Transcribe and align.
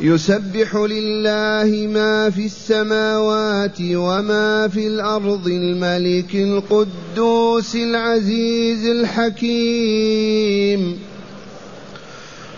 يسبح 0.00 0.76
لله 0.76 1.88
ما 1.94 2.30
في 2.30 2.46
السماوات 2.46 3.78
وما 3.80 4.68
في 4.68 4.86
الأرض 4.86 5.46
الملك 5.46 6.34
القدوس 6.34 7.76
العزيز 7.76 8.86
الحكيم. 8.86 10.98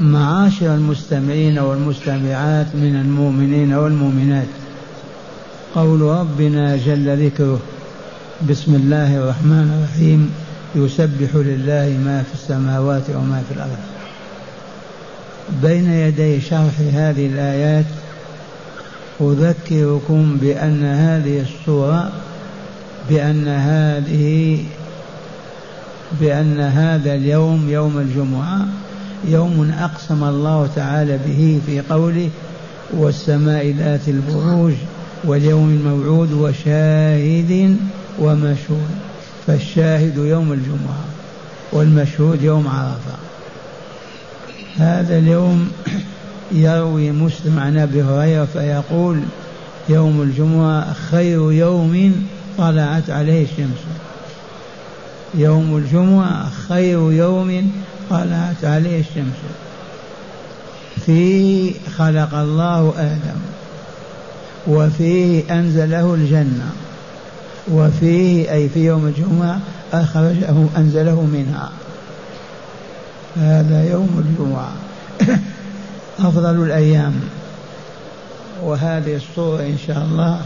معاشر 0.00 0.74
المستمعين 0.74 1.58
والمستمعات 1.58 2.66
من 2.74 2.96
المؤمنين 2.96 3.74
والمؤمنات. 3.74 4.46
قول 5.74 6.00
ربنا 6.00 6.76
جل 6.76 7.26
ذكره 7.26 7.60
بسم 8.50 8.74
الله 8.74 9.16
الرحمن 9.16 9.66
الرحيم 9.74 10.30
يسبح 10.74 11.34
لله 11.34 11.98
ما 12.04 12.22
في 12.22 12.34
السماوات 12.34 13.10
وما 13.10 13.42
في 13.48 13.54
الأرض. 13.54 13.78
بين 15.62 15.92
يدي 15.92 16.40
شرح 16.40 16.80
هذه 16.94 17.26
الآيات 17.26 17.84
أذكركم 19.20 20.36
بأن 20.40 20.84
هذه 20.84 21.40
السورة 21.40 22.12
بأن 23.10 23.48
هذه 23.48 24.64
بأن 26.20 26.60
هذا 26.60 27.14
اليوم 27.14 27.68
يوم 27.70 27.98
الجمعة 27.98 28.66
يوم 29.24 29.74
أقسم 29.78 30.24
الله 30.24 30.68
تعالى 30.76 31.18
به 31.26 31.60
في 31.66 31.80
قوله 31.80 32.30
والسماء 32.92 33.74
ذات 33.78 34.08
البروج 34.08 34.72
واليوم 35.24 35.68
الموعود 35.68 36.32
وشاهد 36.32 37.76
ومشهود 38.18 38.90
فالشاهد 39.46 40.16
يوم 40.16 40.52
الجمعة 40.52 41.04
والمشهود 41.72 42.42
يوم 42.42 42.68
عرفة. 42.68 43.18
هذا 44.76 45.18
اليوم 45.18 45.70
يروي 46.52 47.10
مسلم 47.10 47.58
عن 47.58 47.78
أبي 47.78 48.02
هريرة 48.02 48.44
فيقول 48.44 49.20
يوم 49.88 50.22
الجمعة 50.22 50.92
خير 50.92 51.52
يوم 51.52 52.26
طلعت 52.58 53.10
عليه 53.10 53.44
الشمس. 53.44 53.78
يوم 55.34 55.76
الجمعة 55.76 56.50
خير 56.68 57.12
يوم 57.12 57.72
طلعت 58.10 58.64
عليه 58.64 59.00
الشمس. 59.00 59.36
فيه 61.06 61.72
خلق 61.98 62.34
الله 62.34 62.94
آدم 62.98 63.40
وفيه 64.66 65.42
أنزله 65.50 66.14
الجنة 66.14 66.70
وفيه 67.72 68.52
أي 68.52 68.68
في 68.68 68.84
يوم 68.84 69.06
الجمعة 69.06 69.60
أخرجه 69.92 70.66
أنزله 70.76 71.20
منها. 71.20 71.70
هذا 73.36 73.90
يوم 73.90 74.24
الجمعة. 74.28 74.72
أفضل 76.28 76.62
الأيام. 76.62 77.14
وهذه 78.62 79.16
الصورة 79.16 79.62
إن 79.62 79.76
شاء 79.86 79.98
الله 79.98 80.40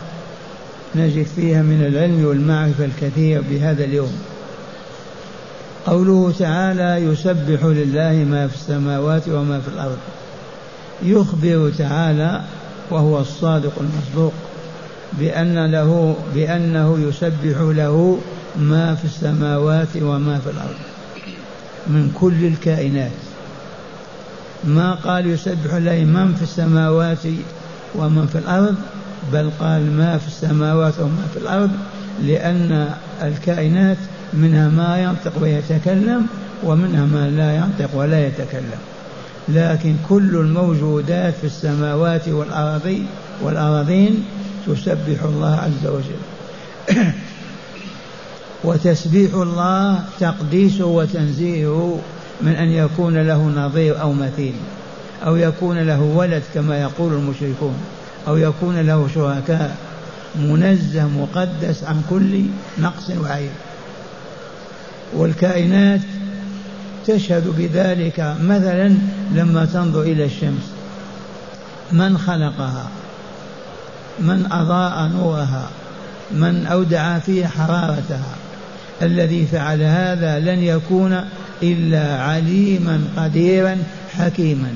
نجد 0.95 1.27
فيها 1.37 1.63
من 1.63 1.85
العلم 1.87 2.25
والمعرفة 2.25 2.85
الكثير 2.85 3.43
بهذا 3.51 3.85
اليوم. 3.85 4.13
قوله 5.87 6.33
تعالى 6.39 6.97
يسبح 7.07 7.65
لله 7.65 8.27
ما 8.31 8.49
في 8.49 8.55
السماوات 8.55 9.29
وما 9.29 9.61
في 9.61 9.69
الأرض. 9.69 9.99
يخبر 11.03 11.73
تعالى 11.79 12.41
وهو 12.91 13.21
الصادق 13.21 13.73
المصدوق 13.81 14.33
بأن 15.13 15.71
له 15.71 16.17
بأنه 16.35 16.99
يسبح 17.09 17.61
له 17.61 18.19
ما 18.57 18.95
في 18.95 19.05
السماوات 19.05 19.89
وما 19.97 20.39
في 20.39 20.51
الأرض. 20.51 20.79
من 21.87 22.13
كل 22.21 22.45
الكائنات. 22.45 23.11
ما 24.65 24.95
قال 24.95 25.27
يسبح 25.27 25.75
له 25.75 26.05
من 26.05 26.35
في 26.35 26.43
السماوات 26.43 27.27
ومن 27.95 28.27
في 28.27 28.39
الأرض 28.39 28.75
بل 29.33 29.51
قال 29.61 29.97
ما 29.97 30.19
في 30.19 30.27
السماوات 30.27 30.95
وما 31.01 31.27
في 31.33 31.39
الأرض 31.39 31.71
لأن 32.23 32.95
الكائنات 33.23 33.97
منها 34.35 34.69
ما 34.69 35.03
ينطق 35.03 35.43
ويتكلم 35.43 36.27
ومنها 36.65 37.07
ما 37.07 37.31
لا 37.31 37.57
ينطق 37.57 37.97
ولا 37.97 38.27
يتكلم. 38.27 38.79
لكن 39.49 39.97
كل 40.09 40.37
الموجودات 40.37 41.35
في 41.35 41.45
السماوات 41.45 42.29
والأراضي 42.29 43.03
والأراضين 43.43 44.25
تسبح 44.67 45.23
الله 45.25 45.57
عز 45.57 45.87
وجل. 45.87 46.23
وتسبيح 48.65 49.35
الله 49.35 50.05
تقديسه 50.21 50.87
وتنزيهه 50.87 52.01
من 52.41 52.53
أن 52.53 52.69
يكون 52.69 53.17
له 53.17 53.43
نظير 53.43 54.01
أو 54.01 54.13
مثيل 54.13 54.55
أو 55.27 55.37
يكون 55.37 55.79
له 55.79 56.01
ولد 56.01 56.43
كما 56.55 56.81
يقول 56.81 57.13
المشركون 57.13 57.75
أو 58.29 58.37
يكون 58.37 58.81
له 58.81 59.09
شركاء. 59.15 59.77
منزه 60.37 61.09
مقدس 61.09 61.85
عن 61.85 62.03
كل 62.11 62.43
نقص 62.79 63.11
وعيب. 63.11 63.51
والكائنات 65.17 66.01
تشهد 67.07 67.55
بذلك 67.59 68.35
مثلا 68.41 68.95
لما 69.35 69.65
تنظر 69.65 70.03
إلى 70.03 70.25
الشمس. 70.25 70.73
من 71.93 72.19
خلقها؟ 72.19 72.89
من 74.21 74.53
أضاء 74.53 75.09
نورها؟ 75.09 75.69
من 76.31 76.67
أودع 76.67 77.19
فيها 77.19 77.49
حرارتها؟ 77.49 78.35
الذي 79.03 79.47
فعل 79.47 79.83
هذا 79.83 80.41
لن 80.41 80.59
يكون 80.59 81.21
إلا 81.63 82.23
عليما 82.23 83.05
قديرا 83.17 83.77
حكيما. 84.19 84.75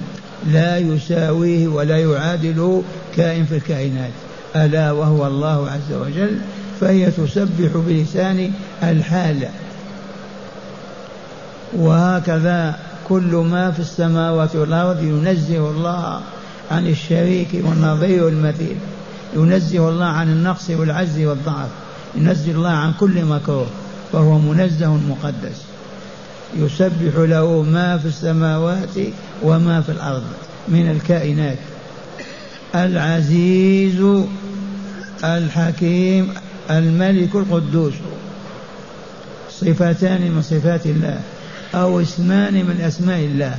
لا 0.53 0.79
يساويه 0.79 1.69
ولا 1.69 1.99
يعادله 1.99 2.83
كائن 3.17 3.45
في 3.45 3.57
الكائنات. 3.57 4.11
ألا 4.57 4.93
وهو 4.93 5.27
الله 5.27 5.71
عز 5.71 5.93
وجل 5.93 6.39
فهي 6.81 7.11
تسبح 7.11 7.71
بلسان 7.87 8.51
الحال. 8.83 9.49
وهكذا 11.77 12.79
كل 13.09 13.47
ما 13.51 13.71
في 13.71 13.81
السماوات 13.81 14.57
والأرض 14.57 15.03
ينزه 15.03 15.71
الله 15.71 16.21
عن 16.71 16.87
الشريك 16.87 17.49
والنظير 17.53 18.25
والمثيل. 18.25 18.77
ينزه 19.37 19.89
الله 19.89 20.05
عن 20.05 20.29
النقص 20.29 20.71
والعجز 20.71 21.21
والضعف. 21.21 21.69
ينزه 22.15 22.53
الله 22.53 22.71
عن 22.71 22.93
كل 23.01 23.25
مكروه. 23.25 23.67
فهو 24.13 24.39
منزه 24.39 24.97
مقدس. 24.97 25.63
يسبح 26.57 27.17
له 27.17 27.63
ما 27.63 27.99
في 27.99 28.07
السماوات 28.07 28.97
وما 29.43 29.81
في 29.81 29.93
الأرض 29.93 30.23
من 30.69 30.91
الكائنات. 30.91 31.59
العزيز 32.75 34.25
الحكيم 35.25 36.35
الملك 36.71 37.35
القدوس. 37.35 37.95
صفتان 39.51 40.31
من 40.31 40.43
صفات 40.43 40.87
الله. 40.87 41.21
أو 41.75 42.01
اسمان 42.01 42.55
من 42.55 42.81
أسماء 42.81 43.21
الله. 43.21 43.59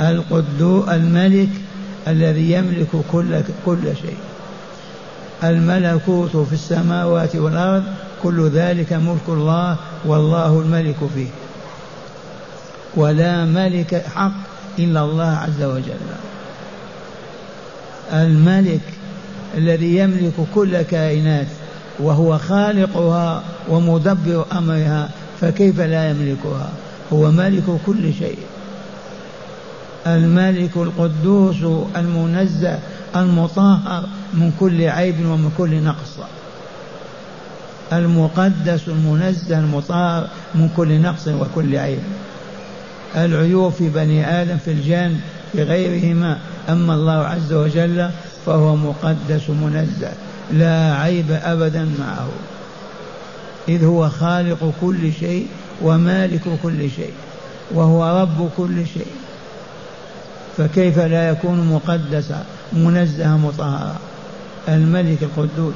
القدو 0.00 0.84
الملك 0.90 1.48
الذي 2.08 2.52
يملك 2.52 2.88
كل 3.12 3.40
كل 3.66 3.96
شيء. 4.02 4.16
الملكوت 5.44 6.36
في 6.36 6.52
السماوات 6.52 7.36
والأرض 7.36 7.84
كل 8.22 8.48
ذلك 8.48 8.92
ملك 8.92 9.28
الله 9.28 9.76
والله 10.04 10.60
الملك 10.60 10.96
فيه. 11.14 11.28
ولا 12.96 13.44
ملك 13.44 14.04
حق 14.14 14.32
إلا 14.78 15.04
الله 15.04 15.30
عز 15.30 15.62
وجل. 15.62 16.04
الملك 18.12 18.80
الذي 19.56 19.96
يملك 19.96 20.32
كل 20.54 20.82
كائنات 20.82 21.46
وهو 21.98 22.38
خالقها 22.38 23.42
ومدبر 23.68 24.44
أمرها 24.52 25.10
فكيف 25.40 25.80
لا 25.80 26.10
يملكها؟ 26.10 26.68
هو 27.12 27.30
مالك 27.30 27.64
كل 27.86 28.14
شيء. 28.14 28.38
الملك 30.06 30.76
القدوس 30.76 31.56
المنزه 31.96 32.78
المطهر 33.16 34.08
من 34.34 34.52
كل 34.60 34.82
عيب 34.88 35.14
ومن 35.20 35.50
كل 35.58 35.82
نقص. 35.82 36.26
المقدس 37.92 38.88
المنزه 38.88 39.58
المطهر 39.58 40.28
من 40.54 40.68
كل 40.76 41.00
نقص 41.00 41.28
وكل 41.28 41.76
عيب. 41.76 41.98
العيوب 43.16 43.72
في 43.72 43.88
بني 43.88 44.42
آدم 44.42 44.56
في 44.56 44.70
الجان 44.70 45.20
في 45.52 45.62
غيرهما. 45.62 46.38
أما 46.68 46.94
الله 46.94 47.26
عز 47.26 47.52
وجل 47.52 48.10
فهو 48.46 48.76
مقدس 48.76 49.50
منزه 49.50 50.12
لا 50.52 50.94
عيب 50.94 51.26
ابدا 51.30 51.88
معه. 51.98 52.28
إذ 53.68 53.84
هو 53.84 54.08
خالق 54.08 54.72
كل 54.80 55.12
شيء 55.12 55.46
ومالك 55.82 56.42
كل 56.62 56.90
شيء 56.90 57.12
وهو 57.74 58.20
رب 58.20 58.50
كل 58.56 58.86
شيء. 58.86 59.12
فكيف 60.56 60.98
لا 60.98 61.28
يكون 61.28 61.66
مقدسا 61.66 62.44
منزها 62.72 63.36
مطهرا؟ 63.36 63.96
الملك 64.68 65.18
القدوس 65.22 65.74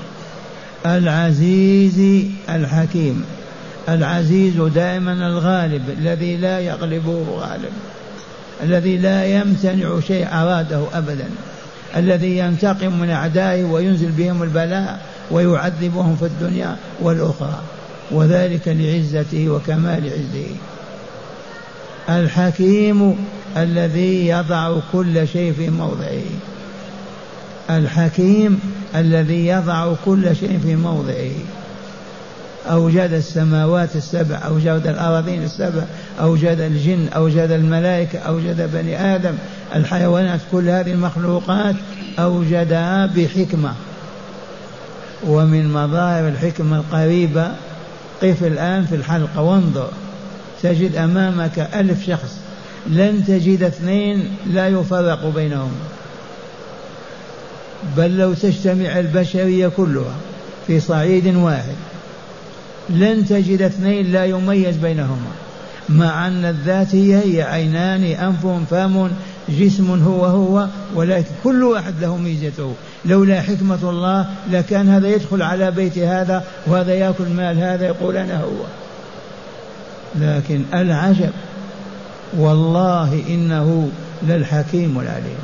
العزيز 0.87 2.27
الحكيم 2.49 3.25
العزيز 3.89 4.55
دائما 4.75 5.13
الغالب 5.13 5.83
الذي 5.99 6.37
لا 6.37 6.61
يغلبه 6.61 7.27
غالب 7.39 7.73
الذي 8.63 8.97
لا 8.97 9.25
يمتنع 9.27 10.01
شيء 10.01 10.27
أراده 10.33 10.83
أبدا 10.95 11.29
الذي 11.97 12.39
ينتقم 12.39 13.01
من 13.01 13.11
أعدائه 13.11 13.65
وينزل 13.65 14.11
بهم 14.11 14.43
البلاء 14.43 15.01
ويعذبهم 15.31 16.17
في 16.17 16.25
الدنيا 16.25 16.77
والأخرى. 17.01 17.61
وذلك 18.11 18.69
لعزته 18.69 19.49
وكمال 19.49 20.05
عزه. 20.05 20.49
الحكيم 22.09 23.17
الذي 23.57 24.29
يضع 24.29 24.79
كل 24.93 25.29
شيء 25.29 25.53
في 25.53 25.71
موضعه. 25.71 26.23
الحكيم 27.71 28.61
الذي 28.95 29.47
يضع 29.47 29.95
كل 30.05 30.37
شيء 30.37 30.59
في 30.63 30.77
موضعه. 30.77 31.33
أوجد 32.71 33.13
السماوات 33.13 33.97
السبع 33.97 34.37
أوجد 34.47 34.83
الأراضين 34.87 35.43
السبع 35.43 35.83
أوجد 36.21 36.61
الجن 36.61 37.09
أوجد 37.09 37.51
الملائكة 37.51 38.19
أوجد 38.19 38.71
بني 38.73 39.15
آدم 39.15 39.35
الحيوانات 39.75 40.41
كل 40.53 40.69
هذه 40.69 40.93
المخلوقات 40.93 41.75
أوجدها 42.19 43.07
بحكمة. 43.07 43.73
ومن 45.27 45.73
مظاهر 45.73 46.29
الحكمة 46.29 46.77
القريبة 46.77 47.53
قف 48.23 48.45
الآن 48.45 48.87
في 48.87 48.95
الحلقة. 48.95 49.43
وانظر 49.43 49.91
تجد 50.63 50.97
أمامك 50.97 51.59
ألف 51.75 52.07
شخص 52.07 52.39
لن 52.87 53.25
تجد 53.27 53.63
اثنين 53.63 54.31
لا 54.47 54.69
يفرق 54.69 55.27
بينهم. 55.35 55.73
بل 57.97 58.17
لو 58.17 58.35
تجتمع 58.35 58.99
البشرية 58.99 59.69
كلها 59.69 60.15
في 60.67 60.81
صعيد 60.81 61.27
واحد 61.37 61.75
لن 62.91 63.25
تجد 63.25 63.63
اثنين 63.63 64.13
لا 64.13 64.25
يميز 64.25 64.77
بينهما 64.77 65.31
مع 65.89 66.27
أن 66.27 66.45
الذات 66.45 66.95
هي 66.95 67.17
هي 67.17 67.43
عينان 67.43 68.05
أنف 68.05 68.47
فم 68.71 69.11
جسم 69.49 70.03
هو 70.03 70.25
هو 70.25 70.67
ولكن 70.95 71.31
كل 71.45 71.63
واحد 71.63 71.95
له 72.01 72.17
ميزته. 72.17 72.75
لولا 73.05 73.41
حكمة 73.41 73.79
الله 73.83 74.27
لكان 74.51 74.89
هذا 74.89 75.09
يدخل 75.09 75.43
على 75.43 75.71
بيت 75.71 75.99
هذا 75.99 76.45
وهذا 76.67 76.95
يأكل 76.95 77.29
مال 77.29 77.59
هذا 77.59 77.87
يقول 77.87 78.17
أنا 78.17 78.43
هو. 78.43 78.65
لكن 80.21 80.63
العجب 80.75 81.31
والله 82.37 83.23
إنه 83.29 83.91
للحكيم 84.23 85.01
العليم. 85.01 85.39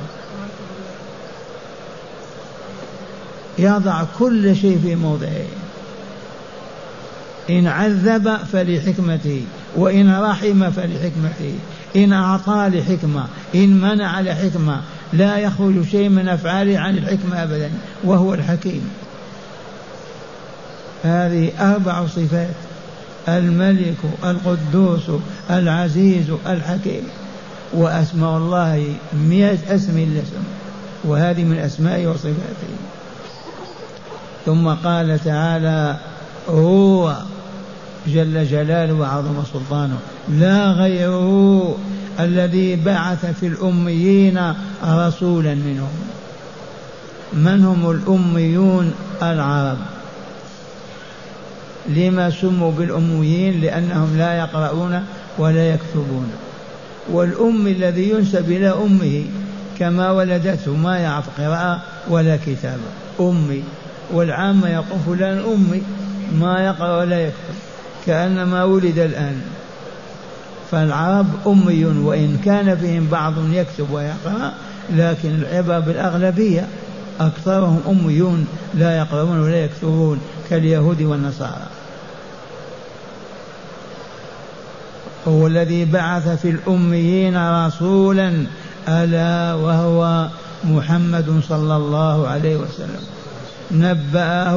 يضع 3.58 4.04
كل 4.18 4.56
شيء 4.56 4.80
في 4.82 4.94
موضعه. 4.94 5.46
إن 7.50 7.66
عذب 7.66 8.36
فلحكمته 8.52 9.42
وإن 9.76 10.14
رحم 10.20 10.70
فلحكمته. 10.70 11.54
إن 11.96 12.12
أعطى 12.12 12.70
لحكمة 12.72 13.24
إن 13.54 13.80
منع 13.80 14.20
لحكمة 14.20 14.80
لا 15.12 15.38
يخرج 15.38 15.84
شيء 15.90 16.08
من 16.08 16.28
أفعاله 16.28 16.78
عن 16.78 16.98
الحكمة 16.98 17.42
أبدا 17.42 17.70
وهو 18.04 18.34
الحكيم. 18.34 18.90
هذه 21.02 21.72
أربع 21.74 22.06
صفات 22.06 22.54
الملك 23.28 23.96
القدوس 24.24 25.02
العزيز 25.50 26.30
الحكيم. 26.46 27.02
وأسماء 27.72 28.36
الله 28.36 28.94
مئة 29.12 29.74
أسم 29.74 29.98
لسم 29.98 30.42
وهذه 31.04 31.44
من 31.44 31.58
أسمائه 31.58 32.06
وصفاته. 32.06 32.74
ثم 34.46 34.68
قال 34.68 35.24
تعالى 35.24 35.96
هو 36.48 37.16
جل 38.06 38.46
جلاله 38.46 38.94
وعظم 38.94 39.42
سلطانه. 39.52 39.98
لا 40.28 40.72
غيره 40.72 41.76
الذي 42.20 42.76
بعث 42.76 43.26
في 43.40 43.46
الأميين 43.46 44.54
رسولا 44.84 45.54
منهم. 45.54 45.92
من 47.32 47.64
هم 47.64 47.90
الأميون؟ 47.90 48.94
العرب. 49.22 49.78
لما 51.88 52.30
سموا 52.30 52.72
بالأميين؟ 52.72 53.60
لأنهم 53.60 54.18
لا 54.18 54.38
يقرؤون 54.38 55.02
ولا 55.38 55.74
يكتبون. 55.74 56.30
والأم 57.12 57.66
الذي 57.66 58.10
ينسب 58.10 58.50
إلى 58.50 58.68
أمه 58.68 59.24
كما 59.78 60.10
ولدته 60.10 60.76
ما 60.76 60.98
يعرف 60.98 61.40
قراءة 61.40 61.82
ولا 62.08 62.36
كتابة. 62.36 62.88
أمي. 63.20 63.62
والعامة 64.12 64.68
يقول 64.68 64.98
فلان 65.06 65.38
أمي 65.38 65.82
ما 66.40 66.66
يقرأ 66.66 66.96
ولا 66.96 67.20
يكتب. 67.20 67.63
كأنما 68.06 68.64
ولد 68.64 68.98
الآن. 68.98 69.40
فالعرب 70.70 71.26
أمي 71.46 71.84
وإن 71.84 72.38
كان 72.44 72.76
فيهم 72.76 73.08
بعض 73.12 73.32
يكتب 73.52 73.90
ويقرأ 73.90 74.52
لكن 74.92 75.28
العبرة 75.28 75.78
بالأغلبية 75.78 76.66
أكثرهم 77.20 77.80
أميون 77.88 78.46
لا 78.74 78.98
يقرؤون 78.98 79.40
ولا 79.40 79.64
يكتبون 79.64 80.20
كاليهود 80.50 81.02
والنصارى. 81.02 81.66
هو 85.28 85.46
الذي 85.46 85.84
بعث 85.84 86.28
في 86.42 86.50
الأميين 86.50 87.66
رسولا 87.66 88.46
ألا 88.88 89.54
وهو 89.54 90.28
محمد 90.64 91.40
صلى 91.48 91.76
الله 91.76 92.28
عليه 92.28 92.56
وسلم. 92.56 93.04
نبأه 93.70 94.56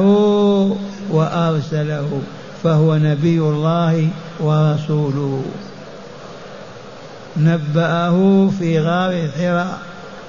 وأرسله. 1.10 2.20
فهو 2.64 2.96
نبي 2.96 3.38
الله 3.40 4.08
ورسوله. 4.40 5.44
نبأه 7.36 8.50
في 8.58 8.80
غار 8.80 9.28
حراء 9.38 9.78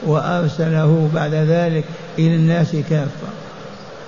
وأرسله 0.05 1.09
بعد 1.15 1.33
ذلك 1.33 1.83
إلى 2.19 2.35
الناس 2.35 2.75
كافة. 2.89 3.29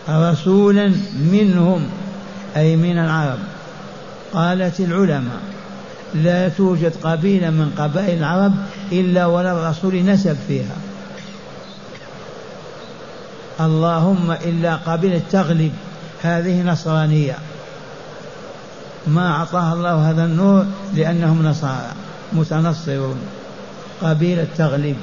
رسولا 0.10 0.92
منهم 1.32 1.88
أي 2.58 2.75
من 2.75 2.98
العرب. 2.98 3.40
قالت 4.34 4.80
العلماء 4.80 5.42
لا 6.13 6.50
توجد 6.50 6.94
قبيلة 7.04 7.50
من 7.50 7.72
قبائل 7.78 8.18
العرب 8.18 8.54
إلا 8.92 9.25
وللرسول 9.25 10.06
نسب 10.06 10.38
فيها. 10.48 10.75
اللهم 13.60 14.32
إلا 14.32 14.75
قبيلة 14.75 15.22
تغلب 15.32 15.72
هذه 16.22 16.62
نصرانية. 16.62 17.36
ما 19.08 19.31
أعطاها 19.31 19.74
الله 19.74 20.10
هذا 20.10 20.25
النور 20.25 20.65
لأنهم 20.96 21.46
نصارى 21.46 21.91
متنصرون 22.34 23.17
قبيلة 24.01 24.48
تغلب 24.58 24.96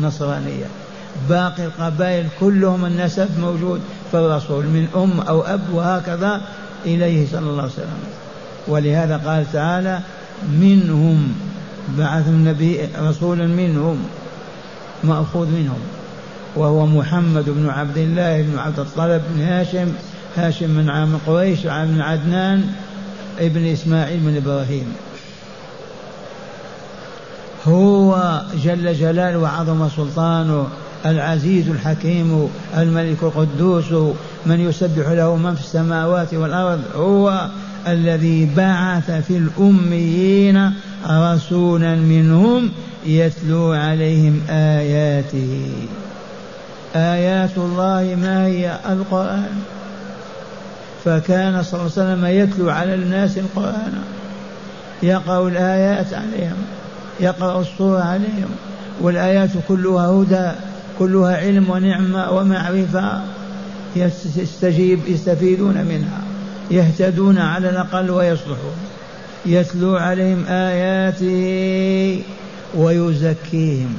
نصرانية. 0.00 0.66
باقي 1.28 1.64
القبائل 1.64 2.26
كلهم 2.40 2.84
النسب 2.84 3.28
موجود 3.40 3.80
في 4.10 4.16
الرسول 4.16 4.64
من 4.64 4.88
أم 4.96 5.20
أو 5.20 5.42
أب 5.42 5.60
وهكذا 5.72 6.40
إليه 6.86 7.26
صلى 7.26 7.50
الله 7.50 7.62
عليه 7.62 7.72
وسلم. 7.72 7.98
ولهذا 8.68 9.16
قال 9.16 9.52
تعالى 9.52 10.00
منهم 10.52 11.34
بعث 11.98 12.28
النبي 12.28 12.88
رسولا 12.98 13.46
منهم 13.46 13.98
مأخوذ 15.04 15.46
منهم 15.46 15.78
وهو 16.56 16.86
محمد 16.86 17.44
بن 17.50 17.68
عبد 17.68 17.96
الله 17.96 18.42
بن 18.42 18.58
عبد 18.58 18.78
الطلب 18.78 19.22
بن 19.34 19.42
هاشم 19.42 19.92
هاشم 20.36 20.70
من 20.70 20.90
عام 20.90 21.18
قريش 21.26 21.66
من 21.66 22.00
عدنان 22.00 22.72
ابن 23.40 23.66
إسماعيل 23.66 24.20
بن 24.20 24.36
إبراهيم. 24.36 24.92
هو 27.68 28.40
جل 28.64 28.94
جلاله 28.94 29.38
وعظم 29.38 29.88
سلطانه 29.88 30.66
العزيز 31.06 31.68
الحكيم 31.68 32.48
الملك 32.76 33.22
القدوس 33.22 33.92
من 34.46 34.60
يسبح 34.60 35.08
له 35.08 35.36
من 35.36 35.54
في 35.54 35.60
السماوات 35.60 36.34
والأرض 36.34 36.80
هو 36.94 37.48
الذي 37.86 38.50
بعث 38.56 39.10
في 39.10 39.36
الأميين 39.36 40.72
رسولا 41.10 41.94
منهم 41.94 42.70
يتلو 43.06 43.72
عليهم 43.72 44.40
آياته. 44.50 45.72
آيات 46.96 47.56
الله 47.56 48.16
ما 48.22 48.46
هي؟ 48.46 48.78
القرآن. 48.88 49.62
فكان 51.04 51.62
صلى 51.62 51.80
الله 51.80 51.92
عليه 51.96 52.12
وسلم 52.12 52.26
يتلو 52.26 52.70
على 52.70 52.94
الناس 52.94 53.38
القرآن. 53.38 53.92
يقرأ 55.02 55.48
الآيات 55.48 56.14
عليهم. 56.14 56.56
يقرأ 57.20 57.60
الصور 57.60 58.00
عليهم. 58.00 58.50
والآيات 59.00 59.50
كلها 59.68 60.06
هدى 60.06 60.50
كلها 60.98 61.36
علم 61.36 61.70
ونعمة 61.70 62.30
ومعرفة 62.30 63.20
يستجيب 63.96 65.00
يستفيدون 65.08 65.74
منها. 65.74 66.20
يهتدون 66.70 67.38
على 67.38 67.70
الأقل 67.70 68.10
ويصلحون. 68.10 68.78
يتلو 69.46 69.96
عليهم 69.96 70.44
آياته 70.48 72.22
ويزكيهم. 72.74 73.98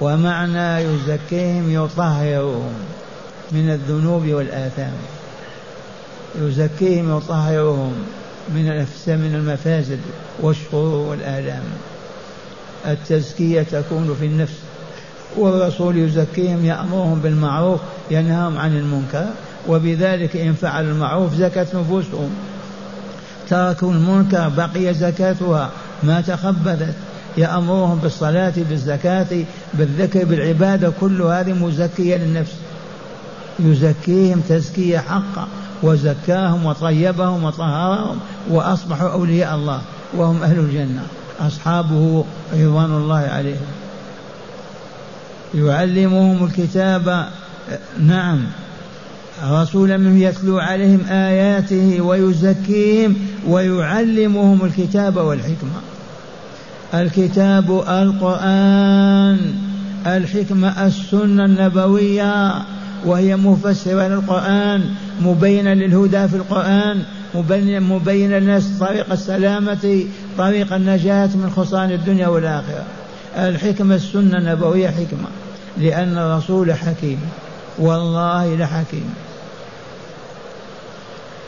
ومعنى 0.00 0.78
يزكيهم 0.78 1.84
يطهرهم. 1.84 2.74
من 3.52 3.70
الذنوب 3.70 4.26
والآثام. 4.26 4.92
يزكيهم 6.42 7.16
يطهرهم 7.16 7.92
من 8.54 8.86
من 9.06 9.34
المفاسد 9.34 9.98
والشرور 10.40 11.08
والآلام. 11.08 11.62
التزكية 12.86 13.62
تكون 13.62 14.16
في 14.20 14.26
النفس. 14.26 14.58
والرسول 15.36 15.98
يزكيهم 15.98 16.64
يأمرهم 16.64 17.20
بالمعروف 17.20 17.80
ينهاهم 18.10 18.58
عن 18.58 18.76
المنكر 18.76 19.26
وبذلك 19.68 20.36
إن 20.36 20.52
فعلوا 20.52 20.92
المعروف 20.92 21.34
زكت 21.34 21.74
نفوسهم. 21.74 22.30
تركوا 23.48 23.92
المنكر 23.92 24.48
بقي 24.48 24.94
زكاتها. 24.94 25.70
ما 26.02 26.20
تخبثت. 26.20 26.94
يأمرهم 27.36 27.98
بالصلاة 27.98 28.52
بالزكاة 28.56 29.44
بالذكر 29.74 30.24
بالعبادة 30.24 30.92
كل 31.00 31.22
هذه 31.22 31.52
مزكية 31.52 32.16
للنفس. 32.16 32.52
يزكيهم 33.64 34.42
تزكية 34.48 34.98
حقا 34.98 35.48
وزكاهم 35.82 36.66
وطيبهم 36.66 37.44
وطهرهم 37.44 38.18
وأصبحوا 38.50 39.12
أولياء 39.12 39.54
الله 39.54 39.80
وهم 40.16 40.42
أهل 40.42 40.58
الجنة. 40.58 41.02
أصحابه 41.40 42.24
رضوان 42.52 42.90
الله 42.90 43.16
عليهم. 43.18 43.66
يعلمهم 45.54 46.44
الكتاب 46.44 47.28
نعم. 48.00 48.44
رسولا 49.44 49.96
منه 49.96 50.20
يتلو 50.20 50.58
عليهم 50.58 51.00
آياته 51.10 52.00
ويزكيهم 52.00 53.16
ويعلمهم 53.48 54.64
الكتاب 54.64 55.16
والحكمة. 55.16 55.80
الكتاب 56.94 57.70
القرآن 57.88 59.54
الحكمة 60.06 60.86
السنة 60.86 61.44
النبوية. 61.44 62.52
وهي 63.04 63.36
مفسرة 63.36 64.08
للقرآن 64.08 64.94
مبينة 65.20 65.74
للهدى 65.74 66.28
في 66.28 66.36
القرآن 66.36 67.02
مبين 67.80 68.32
الناس 68.32 68.64
طريق 68.80 69.12
السلامة 69.12 70.04
طريق 70.38 70.72
النجاة 70.72 71.26
من 71.26 71.52
خسران 71.56 71.90
الدنيا 71.90 72.28
والآخرة. 72.28 72.84
الحكمة 73.36 73.94
السنة 73.94 74.38
النبوية 74.38 74.88
حكمة 74.88 75.28
لأن 75.78 76.18
الرسول 76.18 76.74
حكيم 76.74 77.20
والله 77.78 78.56
لحكيم. 78.56 79.14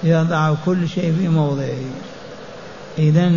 يضع 0.05 0.55
كل 0.67 0.89
شيء 0.89 1.15
في 1.19 1.29
موضعه. 1.29 1.83
إذا 2.99 3.33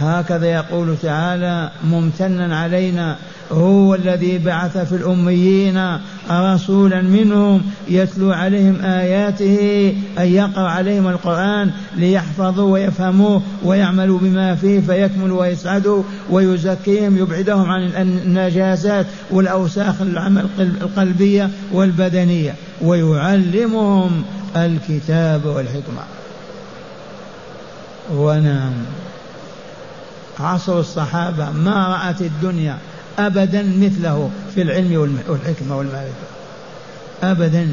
هكذا 0.00 0.46
يقول 0.46 0.96
تعالى 1.02 1.70
ممتنا 1.84 2.58
علينا 2.58 3.16
هو 3.52 3.94
الذي 3.94 4.38
بعث 4.38 4.78
في 4.78 4.92
الأميين 4.92 5.98
رسولا 6.30 7.02
منهم 7.02 7.62
يتلو 7.88 8.32
عليهم 8.32 8.80
آياته 8.82 9.94
أن 10.18 10.26
يقرأ 10.26 10.68
عليهم 10.68 11.08
القرآن 11.08 11.70
ليحفظوا 11.96 12.72
ويفهموه 12.72 13.42
ويعملوا 13.64 14.18
بما 14.18 14.54
فيه 14.54 14.80
فيكملوا 14.80 15.40
ويسعدوا 15.40 16.02
ويزكيهم 16.30 17.18
يبعدهم 17.18 17.70
عن 17.70 17.82
النجاسات 17.82 19.06
والأوساخ 19.30 19.94
القلبية 20.58 21.50
والبدنية 21.72 22.54
ويعلمهم 22.82 24.22
الكتاب 24.56 25.46
والحكمة. 25.46 26.02
ونعم. 28.14 28.72
عصر 30.40 30.80
الصحابة 30.80 31.50
ما 31.50 31.88
رأت 31.88 32.20
الدنيا 32.20 32.78
أبدا 33.18 33.62
مثله 33.62 34.30
في 34.54 34.62
العلم 34.62 35.18
والحكمة 35.28 35.78
والمعرفة. 35.78 36.28
أبدا. 37.22 37.68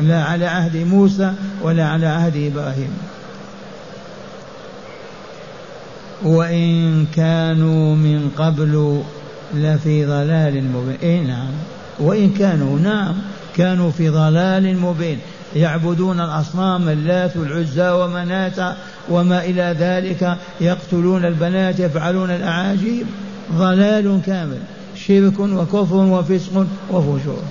لا 0.00 0.24
على 0.24 0.46
عهد 0.46 0.76
موسى 0.76 1.32
ولا 1.62 1.88
على 1.88 2.06
عهد 2.06 2.36
إبراهيم. 2.36 2.90
وإن 6.22 7.06
كانوا 7.14 7.96
من 7.96 8.30
قبل 8.36 9.02
لفي 9.54 10.06
ضلال 10.06 10.64
مبين. 10.64 10.96
إيه 11.02 11.20
نعم. 11.20 11.50
وإن 11.98 12.30
كانوا 12.30 12.78
نعم. 12.78 13.14
كانوا 13.56 13.90
في 13.90 14.08
ضلال 14.08 14.78
مبين. 14.78 15.18
يعبدون 15.56 16.20
الأصنام 16.20 16.88
اللات 16.88 17.36
والعزى 17.36 17.90
ومناة 17.90 18.76
وما 19.10 19.44
إلى 19.44 19.76
ذلك 19.78 20.36
يقتلون 20.60 21.24
البنات 21.24 21.80
يفعلون 21.80 22.30
الأعاجيب. 22.30 23.06
ضلال 23.52 24.20
كامل 24.26 24.58
شرك 24.96 25.40
وكفر 25.40 25.96
وفسق 25.96 26.66
وفجور. 26.90 27.42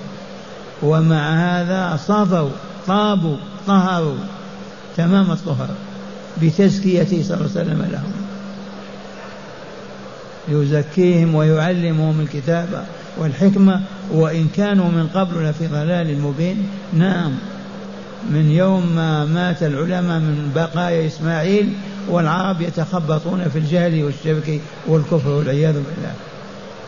ومع 0.82 1.30
هذا 1.30 1.96
صفوا 1.96 2.50
طابوا 2.86 3.36
طهروا 3.66 4.16
تمام 4.96 5.30
الطهر 5.30 5.68
بتزكيته 6.42 7.22
صلى 7.22 7.36
الله 7.36 7.50
عليه 7.56 7.60
وسلم 7.60 7.88
لهم. 7.92 8.12
يزكيهم 10.48 11.34
ويعلمهم 11.34 12.20
الكتاب 12.20 12.84
والحكمة 13.18 13.80
وإن 14.12 14.48
كانوا 14.56 14.88
من 14.88 15.08
قبل 15.14 15.50
لفي 15.50 15.66
ضلال 15.66 16.20
مبين. 16.20 16.68
نعم 16.92 17.32
من 18.30 18.50
يوم 18.50 18.96
ما 18.96 19.24
مات 19.24 19.62
العلماء 19.62 20.18
من 20.18 20.52
بقايا 20.54 21.06
إسماعيل 21.06 21.72
والعرب 22.08 22.60
يتخبطون 22.60 23.48
في 23.48 23.58
الجهل 23.58 24.04
والشرك 24.04 24.60
والكفر 24.86 25.28
والعياذ 25.28 25.72
بالله. 25.72 26.14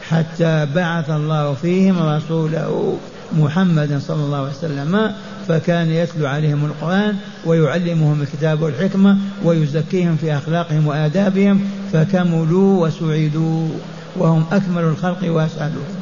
حتى 0.09 0.67
بعث 0.75 1.11
الله 1.11 1.55
فيهم 1.55 2.03
رسوله 2.03 2.99
محمدا 3.33 3.99
صلى 3.99 4.25
الله 4.25 4.39
عليه 4.39 4.51
وسلم 4.51 5.13
فكان 5.49 5.91
يتلو 5.91 6.27
عليهم 6.27 6.65
القرآن 6.65 7.17
ويعلمهم 7.45 8.23
الكتاب 8.23 8.63
والحكمة 8.63 9.17
ويزكيهم 9.45 10.17
في 10.17 10.37
أخلاقهم 10.37 10.87
وآدابهم 10.87 11.61
فكملوا 11.93 12.87
وسعدوا 12.87 13.69
وهم 14.17 14.45
أكمل 14.53 14.83
الخلق 14.83 15.19
وأسعدهم 15.25 15.95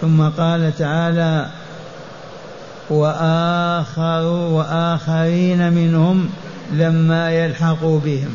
ثم 0.00 0.28
قال 0.28 0.76
تعالى 0.78 1.50
وآخر 2.90 4.22
وآخرين 4.26 5.72
منهم 5.72 6.28
لما 6.72 7.30
يلحقوا 7.30 8.00
بهم. 8.00 8.34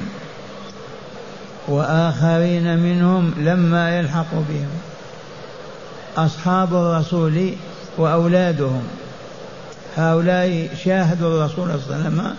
وآخرين 1.67 2.77
منهم 2.77 3.33
لما 3.37 3.99
يلحقوا 3.99 4.43
بهم. 4.49 4.69
أصحاب 6.17 6.73
الرسول 6.73 7.49
وأولادهم. 7.97 8.83
هؤلاء 9.97 10.69
شاهدوا 10.83 11.27
الرسول 11.27 11.69
صلى 11.69 11.95
الله 11.95 11.95
عليه 11.95 12.05
وسلم 12.05 12.35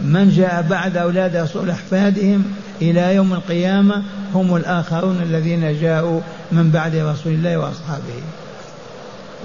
من 0.00 0.30
جاء 0.30 0.62
بعد 0.62 0.96
أولاد 0.96 1.36
رسول 1.36 1.70
أحفادهم 1.70 2.44
إلى 2.82 3.14
يوم 3.14 3.32
القيامة 3.32 4.02
هم 4.34 4.56
الآخرون 4.56 5.22
الذين 5.22 5.80
جاءوا 5.80 6.20
من 6.52 6.70
بعد 6.70 6.96
رسول 6.96 7.32
الله 7.32 7.56
وأصحابه. 7.56 8.22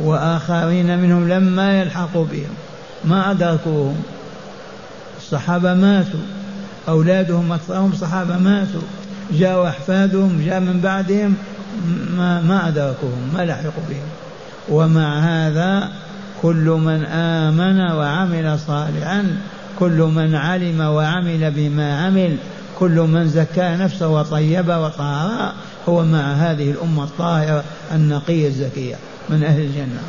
وآخرين 0.04 1.00
منهم 1.00 1.30
لما 1.30 1.80
يلحقوا 1.80 2.26
بهم 2.26 2.54
ما 3.06 3.32
أدركوهم. 3.32 4.04
الصحابة 5.18 5.74
ماتوا 5.74 6.20
أولادهم 6.88 7.52
أكثرهم 7.52 7.94
صحابة 7.94 8.38
ماتوا 8.38 8.82
جاءوا 9.32 9.70
أحفادهم 9.70 10.42
جاء 10.46 10.60
من 10.60 10.80
بعدهم 10.84 11.36
ما, 12.18 12.42
ما 12.42 12.68
أدركوهم 12.68 13.30
ما 13.34 13.46
لحقوا 13.46 13.84
بهم. 13.90 14.08
ومع 14.70 15.20
هذا 15.20 15.90
كل 16.42 16.70
من 16.70 17.06
آمن 17.06 17.92
وعمل 17.92 18.60
صالحا 18.60 19.38
كل 19.80 19.98
من 20.16 20.36
علم 20.36 20.80
وعمل 20.82 21.52
بما 21.52 22.06
عمل 22.06 22.38
كل 22.80 23.00
من 23.00 23.28
زكى 23.28 23.76
نفسه 23.80 24.08
وطيب 24.08 24.70
وطهر 24.70 25.54
هو 25.90 26.04
مع 26.04 26.34
هذه 26.34 26.72
الأمة 26.72 27.04
الطاهرة 27.04 27.64
النقية 27.92 28.48
الزكية. 28.48 28.96
من 29.30 29.44
أهل 29.44 29.62
الجنة. 29.62 30.02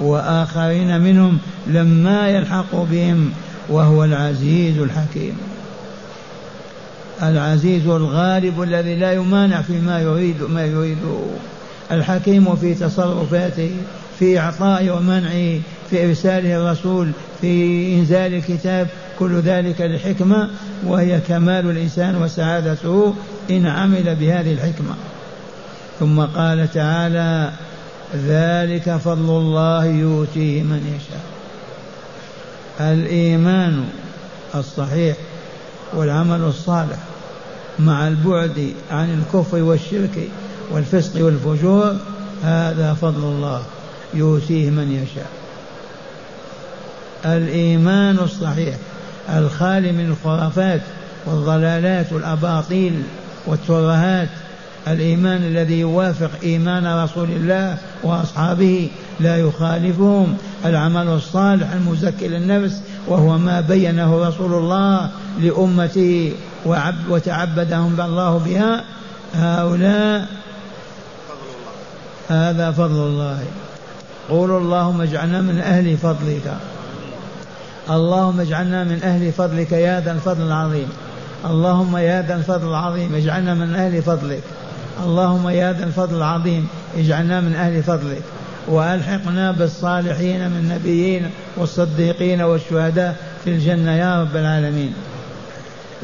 وآخرين 0.00 1.00
منهم 1.00 1.38
لما 1.66 2.28
يلحق 2.28 2.74
بهم 2.74 3.32
وهو 3.68 4.04
العزيز 4.04 4.78
الحكيم. 4.78 5.38
العزيز 7.22 7.86
الغالب 7.86 8.62
الذي 8.62 8.94
لا 8.94 9.12
يمانع 9.12 9.62
فيما 9.62 10.00
يريد 10.00 10.42
ما 10.42 10.64
يريده 10.64 11.18
الحكيم 11.92 12.56
في 12.56 12.74
تصرفاته 12.74 13.70
في 14.18 14.38
إعطائه 14.38 14.90
ومنعه 14.90 15.60
في 15.90 16.06
إرساله 16.08 16.56
الرسول 16.56 17.10
في 17.40 17.94
إنزال 17.94 18.34
الكتاب 18.34 18.88
كل 19.18 19.40
ذلك 19.40 19.80
لحكمة 19.80 20.50
وهي 20.86 21.20
كمال 21.28 21.70
الإنسان 21.70 22.22
وسعادته 22.22 23.14
إن 23.50 23.66
عمل 23.66 24.16
بهذه 24.16 24.52
الحكمة. 24.52 24.94
ثم 26.00 26.20
قال 26.20 26.72
تعالى 26.72 27.52
ذلك 28.14 28.96
فضل 28.96 29.36
الله 29.36 29.84
يؤتيه 29.84 30.62
من 30.62 30.96
يشاء. 30.96 31.20
الإيمان 32.92 33.88
الصحيح 34.54 35.16
والعمل 35.94 36.40
الصالح 36.40 36.98
مع 37.78 38.08
البعد 38.08 38.72
عن 38.90 39.22
الكفر 39.22 39.62
والشرك 39.62 40.28
والفسق 40.70 41.24
والفجور 41.24 41.96
هذا 42.42 42.96
فضل 43.00 43.22
الله 43.22 43.62
يؤتيه 44.14 44.70
من 44.70 44.92
يشاء. 44.92 45.30
الإيمان 47.24 48.18
الصحيح 48.18 48.76
الخالي 49.28 49.92
من 49.92 50.10
الخرافات 50.10 50.80
والضلالات 51.26 52.12
والأباطيل 52.12 53.02
والترهات 53.46 54.28
الإيمان 54.88 55.42
الذي 55.42 55.80
يوافق 55.80 56.30
إيمان 56.42 56.86
رسول 57.04 57.30
الله 57.30 57.78
وأصحابه 58.02 58.90
لا 59.20 59.36
يخالفهم. 59.36 60.36
العمل 60.64 61.08
الصالح 61.08 61.72
المزكي 61.72 62.28
للنفس 62.28 62.80
وهو 63.08 63.38
ما 63.38 63.60
بينه 63.60 64.28
رسول 64.28 64.54
الله 64.54 65.10
لأمته 65.40 66.32
وتعبدهم 67.08 68.00
الله 68.00 68.38
بها. 68.38 68.84
هؤلاء 69.34 70.26
هذا 72.28 72.70
فضل 72.70 73.06
الله. 73.06 73.38
قولوا 74.28 74.60
اللهم 74.60 75.00
اجعلنا 75.00 75.40
من 75.40 75.58
أهل 75.58 75.96
فضلك. 75.96 76.56
اللهم 77.90 78.40
اجعلنا 78.40 78.84
من 78.84 79.02
أهل 79.02 79.32
فضلك 79.32 79.72
يا 79.72 80.00
ذا 80.00 80.12
الفضل 80.12 80.42
العظيم. 80.42 80.88
اللهم 81.44 81.96
يا 81.96 82.22
ذا 82.22 82.34
الفضل 82.34 82.68
العظيم 82.68 83.14
اجعلنا 83.14 83.54
من 83.54 83.74
أهل 83.74 84.02
فضلك. 84.02 84.42
اللهم 85.04 85.48
يا 85.48 85.72
ذا 85.72 85.84
الفضل 85.84 86.16
العظيم 86.16 86.68
اجعلنا 86.98 87.40
من 87.40 87.54
أهل 87.54 87.82
فضلك 87.82 88.22
وألحقنا 88.68 89.52
بالصالحين 89.52 90.50
من 90.50 90.56
النبيين 90.56 91.30
والصديقين 91.56 92.42
والشهداء 92.42 93.16
في 93.44 93.50
الجنة 93.50 93.96
يا 93.96 94.22
رب 94.22 94.36
العالمين. 94.36 94.94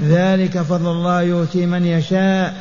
ذلك 0.02 0.62
فضل 0.62 0.90
الله 0.90 1.22
يؤتي 1.22 1.66
من 1.66 1.86
يشاء 1.86 2.54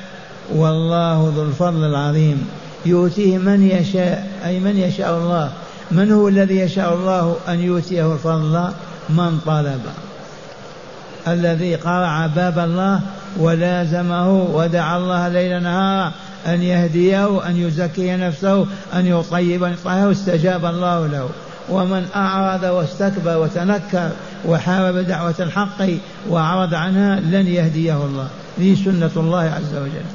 والله 0.56 1.34
ذو 1.36 1.44
الفضل 1.44 1.84
العظيم. 1.84 2.48
يؤتيه 2.86 3.38
من 3.38 3.70
يشاء 3.70 4.28
أي 4.46 4.60
من 4.60 4.78
يشاء 4.78 5.18
الله. 5.18 5.52
من 5.92 6.12
هو 6.12 6.28
الذي 6.28 6.60
يشاء 6.60 6.94
الله 6.94 7.36
أن 7.48 7.60
يؤتيه 7.60 8.14
الفضل؟ 8.14 8.68
من 9.10 9.40
طلب. 9.46 9.82
الذي 11.28 11.76
قرع 11.76 12.28
باب 12.28 12.60
الله 12.60 13.02
ولازمه 13.40 14.30
ودعا 14.30 14.98
الله 14.98 15.28
ليل 15.28 15.64
نهارا 15.64 16.12
أن 16.48 16.62
يهديه 16.62 17.50
أن 17.50 17.58
يزكي 17.58 18.16
نفسه 18.16 18.66
أن 18.94 19.06
يطيب 19.06 19.64
يطهر 19.64 20.12
استجاب 20.12 20.66
الله 20.66 21.08
له. 21.08 21.30
ومن 21.70 22.06
أعرض 22.16 22.64
واستكبر 22.64 23.38
وتنكر 23.38 24.10
وحارب 24.46 24.98
دعوة 24.98 25.36
الحق 25.40 25.90
وأعرض 26.30 26.74
عنها 26.74 27.20
لن 27.20 27.48
يهديه 27.48 28.06
الله. 28.06 28.28
ذي 28.60 28.76
سنة 28.76 29.12
الله 29.18 29.42
عز 29.42 29.76
وجل. 29.76 30.06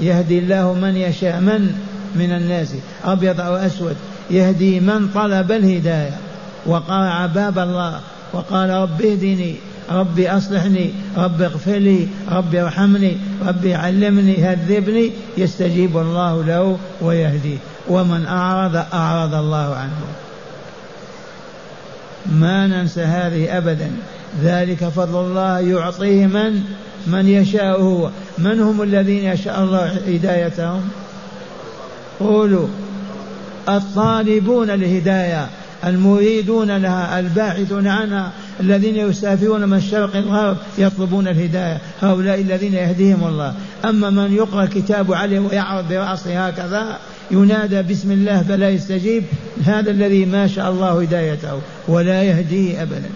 يهدي 0.00 0.38
الله 0.38 0.72
من 0.72 0.96
يشاء 0.96 1.40
من؟ 1.40 1.74
من 2.14 2.32
الناس. 2.32 2.74
أبيض 3.04 3.40
أو 3.40 3.56
أسود. 3.56 3.96
يهدي 4.30 4.80
من 4.80 5.08
طلب 5.14 5.52
الهداية. 5.52 6.16
وقرع 6.66 7.26
باب 7.26 7.58
الله. 7.58 8.00
وقال 8.32 8.70
رب 8.70 9.02
اهدني. 9.02 9.56
ربي 9.90 10.30
أصلحني 10.30 10.90
رب 11.16 11.42
اغفر 11.42 11.72
لي 11.72 12.08
ربي 12.30 12.62
ارحمني 12.62 13.16
ربي 13.46 13.74
علمني 13.74 14.44
هذبني 14.44 15.10
يستجيب 15.36 15.96
الله 15.96 16.44
له 16.44 16.78
ويهديه 17.00 17.56
ومن 17.88 18.26
أعرض 18.26 18.76
أعرض 18.92 19.34
الله 19.34 19.74
عنه. 19.74 20.00
ما 22.26 22.66
ننسى 22.66 23.02
هذه 23.02 23.58
أبدا. 23.58 23.90
ذلك 24.42 24.84
فضل 24.84 25.20
الله 25.20 25.60
يعطيه 25.60 26.26
من؟ 26.26 26.62
من 27.06 27.28
يشاء 27.28 27.80
هو. 27.80 28.10
من 28.38 28.60
هم 28.60 28.82
الذين 28.82 29.24
يشاء 29.24 29.62
الله 29.62 29.86
هدايتهم؟ 29.86 30.88
قولوا. 32.20 32.68
الطالبون 33.68 34.70
الهدايه 34.70 35.48
المريدون 35.84 36.76
لها 36.76 37.20
الباحثون 37.20 37.86
عنها. 37.86 38.32
الذين 38.60 38.96
يسافرون 38.96 39.68
من 39.68 39.76
الشرق 39.76 40.16
الغرب 40.16 40.56
يطلبون 40.78 41.28
الهداية. 41.28 41.78
هؤلاء 42.02 42.40
الذين 42.40 42.74
يهديهم 42.74 43.24
الله. 43.24 43.54
أما 43.84 44.10
من 44.10 44.32
يقرأ 44.32 44.62
الكتاب 44.62 45.12
عليه 45.12 45.38
ويعرض 45.40 45.88
برأسه 45.88 46.46
هكذا 46.46 46.98
ينادى 47.30 47.82
بسم 47.82 48.12
الله 48.12 48.42
فلا 48.42 48.70
يستجيب 48.70 49.24
هذا 49.64 49.90
الذي 49.90 50.24
ما 50.24 50.46
شاء 50.46 50.70
الله 50.70 51.02
هدايته 51.02 51.60
ولا 51.88 52.22
يهديه 52.22 52.82
أبدا. 52.82 53.10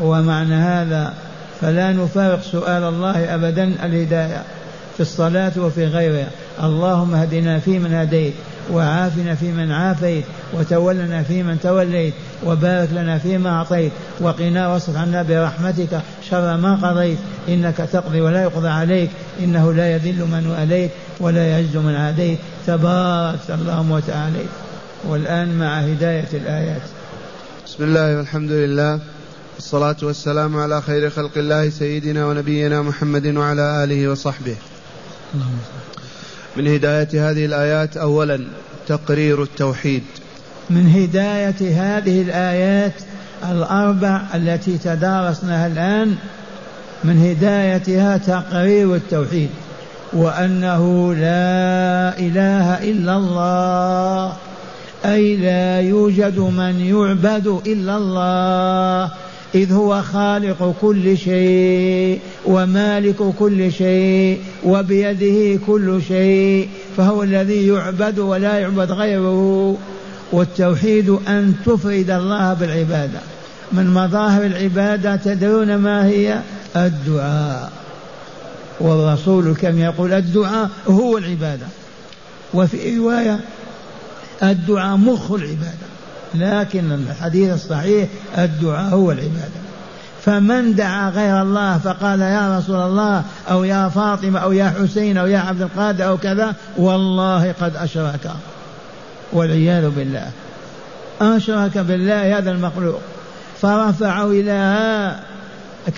ومعنى 0.00 0.54
هذا 0.54 1.14
فلا 1.60 1.92
نفارق 1.92 2.42
سؤال 2.42 2.82
الله 2.82 3.34
أبدا 3.34 3.64
الهداية 3.64 4.42
في 4.96 5.00
الصلاة 5.00 5.52
وفي 5.56 5.84
غيرها. 5.84 6.28
اللهم 6.62 7.14
اهدنا 7.14 7.58
فيمن 7.58 7.94
هديت. 7.94 8.34
وعافنا 8.70 9.34
فيمن 9.34 9.72
عافيت 9.72 10.24
وتولنا 10.54 11.22
فيمن 11.22 11.60
توليت 11.60 12.14
وبارك 12.44 12.88
لنا 12.92 13.18
فيما 13.18 13.50
أعطيت 13.50 13.92
وقنا 14.20 14.68
واصرف 14.68 14.96
عنا 14.96 15.22
برحمتك 15.22 16.00
شر 16.30 16.56
ما 16.56 16.74
قضيت. 16.74 17.18
إنك 17.48 17.76
تقضي 17.76 18.20
ولا 18.20 18.42
يقضى 18.42 18.68
عليك 18.68 19.10
إنه 19.40 19.72
لا 19.72 19.94
يذل 19.94 20.18
من 20.18 20.46
واليت 20.46 20.90
ولا 21.20 21.46
يعز 21.46 21.76
من 21.76 21.94
عاديت. 21.94 22.38
تبارك 22.66 23.38
اللهم 23.48 23.90
وتعاليت. 23.90 24.50
والآن 25.04 25.58
مع 25.58 25.78
هداية 25.78 26.28
الآيات. 26.32 26.82
بسم 27.66 27.84
الله 27.84 28.16
والحمد 28.16 28.50
لله 28.50 29.00
والصلاة 29.54 29.96
والسلام 30.02 30.56
على 30.56 30.82
خير 30.82 31.10
خلق 31.10 31.30
الله 31.36 31.70
سيدنا 31.70 32.26
ونبينا 32.26 32.82
محمد 32.82 33.26
وعلى 33.26 33.84
آله 33.84 34.08
وصحبه. 34.08 34.56
اللهم 35.34 35.58
من 36.56 36.68
هداية 36.68 37.30
هذه 37.30 37.44
الآيات 37.44 37.96
أولا 37.96 38.40
تقرير 38.88 39.42
التوحيد. 39.42 40.02
من 40.70 40.88
هداية 40.88 41.60
هذه 41.60 42.22
الآيات 42.22 42.92
الأربع 43.50 44.20
التي 44.34 44.78
تدارسناها 44.78 45.66
الآن 45.66 46.14
من 47.04 47.18
هدايتها 47.18 48.16
تقرير 48.16 48.94
التوحيد 48.94 49.50
وأنه 50.12 51.14
لا 51.14 52.18
إله 52.18 52.90
إلا 52.90 53.16
الله 53.16 54.32
أي 55.04 55.36
لا 55.36 55.80
يوجد 55.80 56.38
من 56.38 56.80
يعبد 56.80 57.46
إلا 57.66 57.96
الله. 57.96 59.10
إذ 59.54 59.72
هو 59.72 60.02
خالق 60.02 60.74
كل 60.80 61.18
شيء 61.18 62.20
ومالك 62.46 63.16
كل 63.38 63.72
شيء 63.72 64.40
وبيده 64.64 65.60
كل 65.66 66.02
شيء 66.08 66.68
فهو 66.96 67.22
الذي 67.22 67.66
يعبد 67.66 68.18
ولا 68.18 68.58
يعبد 68.58 68.92
غيره. 68.92 69.76
والتوحيد 70.32 71.08
أن 71.08 71.54
تفرد 71.66 72.10
الله 72.10 72.54
بالعبادة. 72.54 73.20
من 73.72 73.94
مظاهر 73.94 74.46
العبادة 74.46 75.16
تدرون 75.16 75.76
ما 75.76 76.06
هي؟ 76.06 76.40
الدعاء. 76.76 77.72
والرسول 78.80 79.54
كم 79.54 79.78
يقول 79.78 80.12
الدعاء؟ 80.12 80.70
هو 80.88 81.18
العبادة. 81.18 81.66
وفي 82.54 82.98
رواية 82.98 83.40
الدعاء 84.42 84.96
مخ 84.96 85.32
العبادة. 85.32 85.91
لكن 86.34 86.92
الحديث 86.92 87.54
الصحيح 87.54 88.08
الدعاء 88.38 88.94
هو 88.94 89.12
العبادة. 89.12 89.62
فمن 90.24 90.74
دعا 90.74 91.10
غير 91.10 91.42
الله 91.42 91.78
فقال 91.78 92.20
يا 92.20 92.58
رسول 92.58 92.76
الله 92.76 93.24
أو 93.50 93.64
يا 93.64 93.88
فاطمة 93.88 94.38
أو 94.38 94.52
يا 94.52 94.74
حسين 94.82 95.16
أو 95.16 95.26
يا 95.26 95.38
عبد 95.38 95.62
القادر 95.62 96.08
أو 96.08 96.18
كذا 96.18 96.54
والله 96.76 97.54
قد 97.60 97.76
أشرك. 97.76 98.30
والعياذ 99.32 99.90
بالله. 99.90 100.30
أشرك 101.20 101.78
بالله 101.78 102.38
هذا 102.38 102.50
المخلوق. 102.50 103.00
فرفعه 103.62 104.30
إلى 104.30 105.16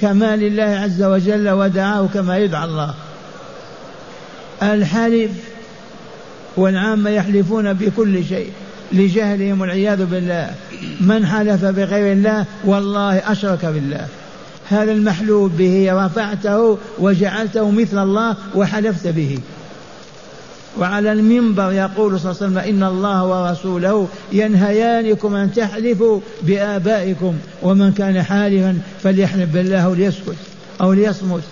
كمال 0.01 0.43
الله 0.43 0.81
عز 0.85 1.03
وجل 1.03 1.51
ودعاه 1.51 2.09
كما 2.15 2.39
يدعى 2.39 2.65
الله. 2.65 2.95
الحلف 4.63 5.31
والعامة 6.57 7.11
يحلفون 7.11 7.73
بكل 7.73 8.25
شيء. 8.25 8.53
لجهلهم 8.93 9.61
والعياذ 9.61 10.05
بالله. 10.05 10.51
من 11.01 11.27
حلف 11.27 11.65
بغير 11.65 12.13
الله 12.13 12.45
والله 12.65 13.33
أشرك 13.33 13.65
بالله. 13.65 14.07
هذا 14.69 14.93
المحلوب 14.93 15.57
به 15.57 16.07
رفعته 16.07 16.79
وجعلته 16.99 17.71
مثل 17.71 18.03
الله 18.03 18.37
وحلفت 18.55 19.07
به. 19.07 19.39
وعلى 20.79 21.13
المنبر 21.13 21.73
يقول 21.73 22.21
صلى 22.21 22.31
الله 22.31 22.43
عليه 22.43 22.47
وسلم 22.47 22.59
إن 22.59 22.83
الله 22.83 23.25
ورسوله 23.25 24.09
ينهيانكم 24.33 25.35
أن 25.35 25.53
تحلفوا 25.53 26.21
بآبائكم 26.43 27.35
ومن 27.63 27.93
كان 27.93 28.23
حالفا 28.23 28.79
فليحلف 29.03 29.53
بالله 29.55 29.95
ليسكت 29.95 30.37
أو 30.81 30.93
ليصمت. 30.93 31.43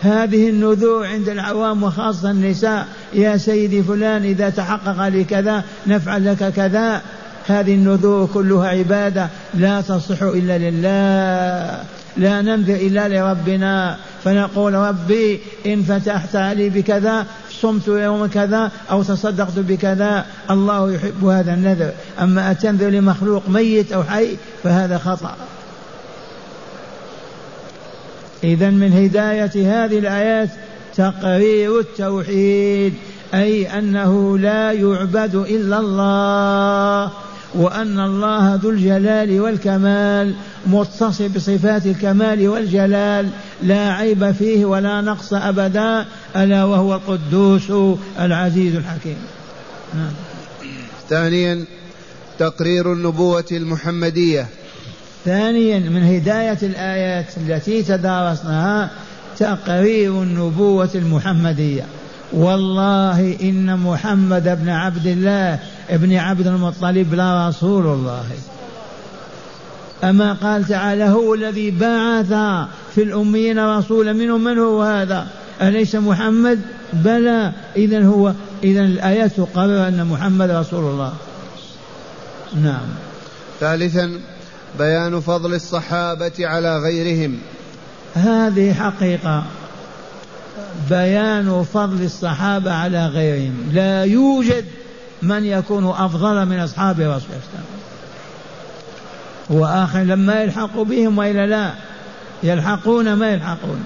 هذه 0.00 0.48
النذور 0.48 1.06
عند 1.06 1.28
العوام 1.28 1.82
وخاصة 1.82 2.30
النساء. 2.30 2.86
يا 3.14 3.36
سيدي 3.36 3.82
فلان 3.82 4.22
إذا 4.22 4.50
تحقق 4.50 5.08
لي 5.08 5.24
كذا 5.24 5.64
نفعل 5.86 6.26
لك 6.26 6.52
كذا. 6.52 7.02
هذه 7.46 7.74
النذور 7.74 8.26
كلها 8.34 8.68
عبادة 8.68 9.28
لا 9.54 9.80
تصح 9.80 10.22
إلا 10.22 10.58
لله. 10.58 11.84
لا 12.16 12.42
ننذر 12.42 12.74
إلا 12.74 13.08
لربنا. 13.08 13.96
فنقول 14.24 14.74
ربي 14.74 15.40
إن 15.66 15.82
فتحت 15.82 16.36
علي 16.36 16.68
بكذا 16.68 17.26
صمت 17.50 17.88
يوم 17.88 18.26
كذا 18.26 18.70
أو 18.90 19.02
تصدقت 19.02 19.58
بكذا. 19.58 20.24
الله 20.50 20.92
يحب 20.92 21.24
هذا 21.24 21.54
النذر. 21.54 21.90
أما 22.20 22.50
أتنذر 22.50 22.88
لمخلوق 22.88 23.48
ميت 23.48 23.92
أو 23.92 24.02
حي 24.02 24.36
فهذا 24.62 24.98
خطأ. 24.98 25.36
إذا 28.44 28.70
من 28.70 28.92
هداية 28.92 29.84
هذه 29.84 29.98
الآيات 29.98 30.48
تقرير 30.96 31.80
التوحيد 31.80 32.94
أي 33.34 33.78
أنه 33.78 34.38
لا 34.38 34.72
يعبد 34.72 35.34
إلا 35.34 35.78
الله 35.78 37.12
وأن 37.54 38.00
الله 38.00 38.54
ذو 38.54 38.70
الجلال 38.70 39.40
والكمال 39.40 40.34
متصف 40.66 41.36
بصفات 41.36 41.86
الكمال 41.86 42.48
والجلال 42.48 43.28
لا 43.62 43.92
عيب 43.92 44.32
فيه 44.32 44.64
ولا 44.64 45.00
نقص 45.00 45.34
أبدا 45.34 46.06
ألا 46.36 46.64
وهو 46.64 46.94
القدوس 46.94 47.96
العزيز 48.20 48.76
الحكيم 48.76 49.16
نعم. 49.94 50.12
ثانيا 51.08 51.64
تقرير 52.38 52.92
النبوة 52.92 53.44
المحمدية 53.52 54.46
ثانيا 55.24 55.78
من 55.78 56.02
هداية 56.02 56.58
الآيات 56.62 57.26
التي 57.36 57.82
تدارسناها 57.82 58.90
تقرير 59.38 60.22
النبوة 60.22 60.90
المحمدية. 60.94 61.82
والله 62.32 63.36
إن 63.42 63.76
محمد 63.76 64.58
بن 64.62 64.68
عبد 64.68 65.06
الله 65.06 65.58
ابن 65.90 66.16
عبد 66.16 66.46
المطلب 66.46 67.14
لرسول 67.14 67.86
الله. 67.86 68.24
أما 70.04 70.32
قال 70.32 70.64
تعالى 70.64 71.04
هو 71.04 71.34
الذي 71.34 71.70
بعث 71.70 72.28
في 72.94 73.02
الأميين 73.02 73.58
رسولا 73.58 74.12
منهم 74.12 74.44
من 74.44 74.58
هو 74.58 74.82
هذا؟ 74.82 75.26
أليس 75.62 75.94
محمد؟ 75.94 76.60
بلى. 76.92 77.52
إذا 77.76 78.04
هو 78.04 78.32
إذا 78.64 78.80
الآيات 78.80 79.32
تقرر 79.36 79.88
أن 79.88 80.06
محمد 80.06 80.50
رسول 80.50 80.84
الله. 80.84 81.12
نعم. 82.62 82.86
ثالثا 83.60 84.20
بيان 84.78 85.20
فضل 85.20 85.54
الصحابة 85.54 86.32
على 86.40 86.78
غيرهم. 86.78 87.38
هذه 88.14 88.72
حقيقة. 88.72 89.44
بيان 90.90 91.64
فضل 91.74 92.04
الصحابة 92.04 92.72
على 92.72 93.06
غيرهم. 93.06 93.70
لا 93.72 94.04
يوجد 94.04 94.64
من 95.22 95.44
يكون 95.44 95.86
أفضل 95.88 96.46
من 96.46 96.60
أصحاب 96.60 97.00
رسول 97.00 97.10
الله 97.10 97.64
وآخر 99.50 99.98
لما 99.98 100.42
يلحق 100.42 100.80
بهم 100.82 101.18
وإلا 101.18 101.46
لا. 101.46 101.72
يلحقون 102.42 103.12
ما 103.12 103.30
يلحقون. 103.30 103.84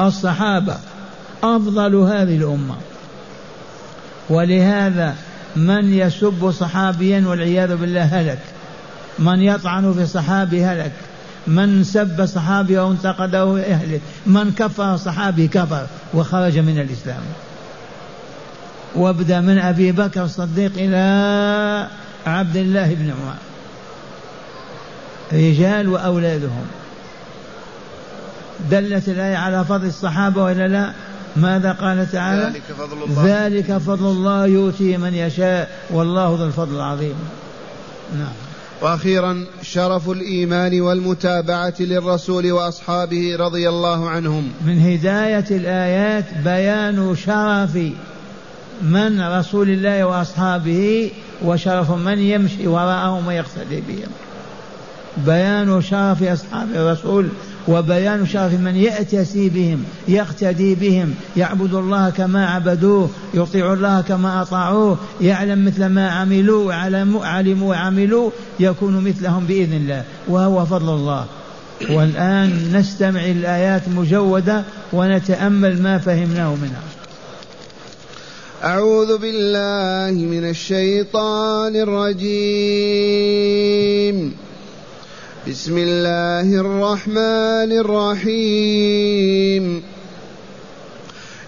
الصحابة 0.00 0.76
أفضل 1.42 1.94
هذه 1.94 2.36
الأمة. 2.36 2.74
ولهذا 4.30 5.14
من 5.56 5.92
يسب 5.92 6.50
صحابيا 6.50 7.24
والعياذ 7.26 7.76
بالله 7.76 8.02
هلك. 8.02 8.53
من 9.18 9.42
يطعن 9.42 9.92
في 9.92 10.06
صحابي 10.06 10.64
هلك 10.64 10.92
من 11.46 11.84
سب 11.84 12.26
صحابي 12.26 12.78
أو 12.78 12.90
انتقده 12.90 13.58
يهلك 13.58 14.00
من 14.26 14.52
كفر 14.52 14.96
صحابي 14.96 15.48
كفر 15.48 15.86
وخرج 16.14 16.58
من 16.58 16.78
الإسلام. 16.78 17.22
وابدأ 18.94 19.40
من 19.40 19.58
أبي 19.58 19.92
بكر 19.92 20.24
الصديق 20.24 20.72
إلى 20.76 21.88
عبد 22.26 22.56
الله 22.56 22.94
بن 22.94 23.10
عمر. 23.10 23.34
رجال 25.32 25.88
وأولادهم. 25.88 26.66
دلت 28.70 29.08
الآية 29.08 29.36
على 29.36 29.64
فضل 29.64 29.86
الصحابة 29.86 30.42
ولا 30.42 30.68
لا؟ 30.68 30.92
ماذا 31.36 31.72
قال 31.72 32.12
تعالى؟ 32.12 32.42
ذلك 32.42 32.62
فضل 32.78 33.02
الله 33.02 33.24
ذلك 33.26 33.78
فضل 33.78 34.06
الله 34.06 34.46
يؤتي 34.46 34.96
من 34.96 35.14
يشاء. 35.14 35.70
والله 35.90 36.36
ذو 36.38 36.46
الفضل 36.46 36.76
العظيم. 36.76 37.14
نعم. 38.18 38.53
وأخيرا 38.84 39.44
شرف 39.62 40.10
الإيمان 40.10 40.80
والمتابعة 40.80 41.74
للرسول 41.80 42.52
وأصحابه 42.52 43.36
رضي 43.36 43.68
الله 43.68 44.10
عنهم. 44.10 44.52
من 44.66 44.80
هداية 44.80 45.44
الآيات 45.50 46.24
بيان 46.44 47.16
شرف 47.26 47.78
من 48.82 49.20
رسول 49.20 49.70
الله 49.70 50.04
وأصحابه 50.04 51.10
وشرف 51.44 51.90
من 51.90 52.18
يمشي 52.18 52.66
وراءهم 52.66 53.26
ويقتدي 53.26 53.80
بهم. 53.88 54.10
بيان 55.16 55.82
شرف 55.82 56.22
أصحاب 56.22 56.68
الرسول 56.74 57.28
وبيان 57.68 58.26
شرف 58.26 58.52
من 58.52 58.76
يأتسي 58.76 59.48
بهم 59.48 59.84
يقتدي 60.08 60.74
بهم 60.74 61.14
يعبد 61.36 61.74
الله 61.74 62.10
كما 62.10 62.46
عبدوه 62.46 63.10
يطيع 63.34 63.72
الله 63.72 64.00
كما 64.00 64.42
أطاعوه 64.42 64.98
يعلم 65.20 65.64
مثل 65.66 65.86
ما 65.86 66.10
عملوا 66.10 66.74
علموا 67.24 67.70
وعملوا 67.70 68.30
يكون 68.60 69.04
مثلهم 69.04 69.46
بإذن 69.46 69.72
الله 69.72 70.04
وهو 70.28 70.66
فضل 70.66 70.94
الله. 70.94 71.26
والآن 71.90 72.72
نستمع 72.72 73.24
الآيات 73.24 73.88
مجودة 73.88 74.64
ونتأمل 74.92 75.82
ما 75.82 75.98
فهمناه 75.98 76.54
منها. 76.54 76.82
أعوذ 78.64 79.18
بالله 79.18 80.24
من 80.26 80.50
الشيطان 80.50 81.76
الرجيم. 81.76 82.34
بسم 85.48 85.78
الله 85.78 86.60
الرحمن 86.60 87.72
الرحيم. 87.72 89.82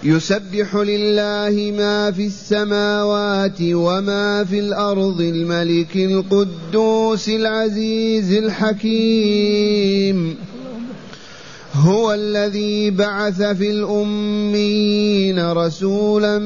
يسبح 0.05 0.77
لله 0.77 1.73
ما 1.79 2.11
في 2.11 2.27
السماوات 2.27 3.63
وما 3.63 4.45
في 4.45 4.59
الأرض 4.59 5.21
الملك 5.21 5.97
القدوس 5.97 7.29
العزيز 7.29 8.33
الحكيم. 8.33 10.37
هو 11.75 12.15
الذي 12.15 12.91
بعث 12.91 13.43
في 13.43 13.71
الأميين 13.71 15.53
رسولا 15.53 16.39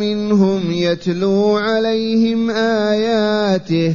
منهم 0.00 0.72
يتلو 0.72 1.56
عليهم 1.56 2.50
آياته. 2.50 3.94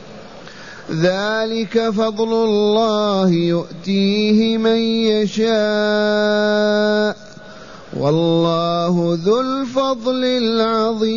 ذلك 0.91 1.89
فضل 1.89 2.33
الله 2.33 3.29
يؤتيه 3.29 4.57
من 4.57 4.75
يشاء. 4.75 5.51
والله 7.97 9.19
ذو 9.25 9.41
الفضل 9.41 10.23
العظيم. 10.23 11.11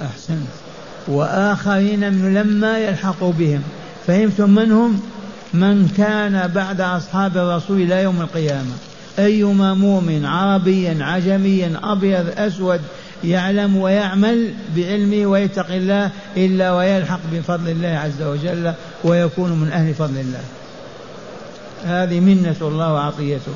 أحسنت. 0.00 0.48
وآخرين 1.08 2.34
لما 2.34 2.78
يلحقوا 2.78 3.32
بهم. 3.32 3.62
فهمتم 4.06 4.50
من 4.50 4.72
هم 4.72 5.00
من 5.54 5.88
كان 5.96 6.50
بعد 6.54 6.80
أصحاب 6.80 7.36
الرسول 7.36 7.82
إلى 7.82 8.02
يوم 8.02 8.20
القيامة. 8.20 8.72
أيما 9.18 9.74
مؤمن 9.74 10.24
عربيا 10.24 10.98
عجميا 11.00 11.80
أبيض 11.84 12.26
أسود 12.36 12.80
يعلم 13.24 13.76
ويعمل 13.76 14.54
بعلمه 14.76 15.26
ويتقي 15.26 15.76
الله 15.76 16.10
إلا 16.36 16.72
ويلحق 16.72 17.20
بفضل 17.32 17.68
الله 17.68 17.88
عز 17.88 18.22
وجل 18.22 18.72
ويكون 19.04 19.52
من 19.52 19.72
أهل 19.72 19.94
فضل 19.94 20.18
الله. 20.18 20.44
هذه 21.84 22.20
منة 22.20 22.56
الله 22.60 22.92
وعطيته. 22.92 23.52